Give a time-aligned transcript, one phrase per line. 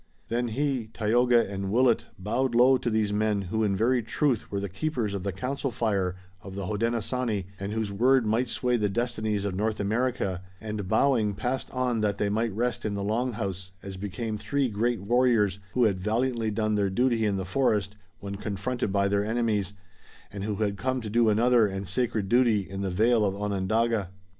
[0.29, 4.59] Then he, Tayoga and Willet bowed low to these men who in very truth were
[4.59, 8.89] the keepers of the council fire of the Hodenosaunee, and whose word might sway the
[8.89, 13.33] destinies of North America, and, bowing, passed on that they might rest in the Long
[13.33, 17.95] House, as became three great warriors who had valiantly done their duty in the forest
[18.19, 19.73] when confronted by their enemies,
[20.33, 24.09] and who had come to do another and sacred duty in the vale of Onondaga.